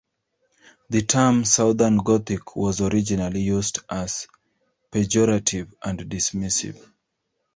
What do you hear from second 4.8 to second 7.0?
pejorative and dismissive.